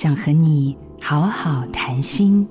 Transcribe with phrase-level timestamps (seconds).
[0.00, 2.48] 想和你好好谈心。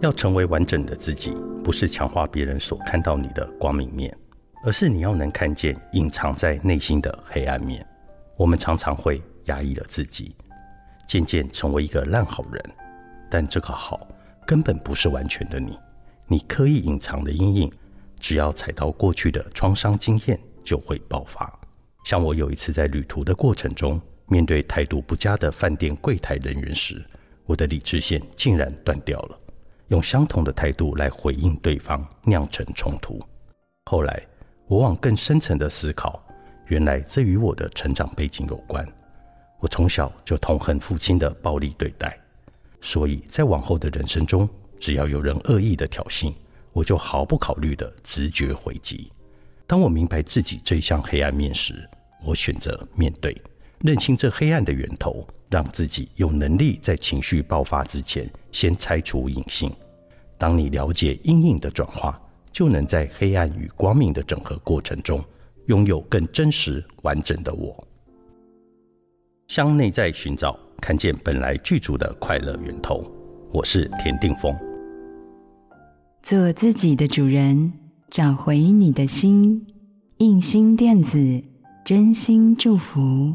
[0.00, 1.32] 要成为完整的自己，
[1.64, 4.16] 不是强化别人所看到你的光明面，
[4.64, 7.84] 而是你要能看见隐藏在内心的黑暗面。
[8.36, 10.32] 我们常常会压抑了自己，
[11.08, 12.64] 渐渐成为一个烂好人，
[13.28, 14.06] 但这个好
[14.46, 15.76] 根本不是完全的你。
[16.28, 17.72] 你刻意隐藏的阴影，
[18.20, 21.52] 只要踩到过去的创伤经验，就会爆发。
[22.04, 24.00] 像我有一次在旅途的过程中，
[24.30, 27.04] 面对态度不佳的饭店柜台人员时，
[27.46, 29.36] 我的理智线竟然断掉了。
[29.88, 33.20] 用相同的态度来回应对方，酿成冲突。
[33.86, 34.22] 后来
[34.68, 36.24] 我往更深层的思考，
[36.68, 38.86] 原来这与我的成长背景有关。
[39.58, 42.16] 我从小就痛恨父亲的暴力对待，
[42.80, 46.32] 所以在往后的人生中，只要有人恶意的挑衅，
[46.72, 49.10] 我就毫不考虑的直觉回击。
[49.66, 51.74] 当我明白自己这一项黑暗面时，
[52.24, 53.36] 我选择面对，
[53.82, 59.72] 认清这黑暗的源头，让自己有能力在情绪爆发之前先拆除隐性。
[60.36, 62.20] 当你了解阴影的转化，
[62.52, 65.22] 就能在黑暗与光明的整合过程中，
[65.66, 67.86] 拥有更真实完整的我。
[69.48, 73.02] 向内在寻找，看见本来具足的快乐源头。
[73.50, 74.54] 我是田定峰。
[76.22, 77.72] 做自己的主人，
[78.10, 79.66] 找回你的心。
[80.18, 81.42] 印心电子，
[81.82, 83.34] 真心祝福。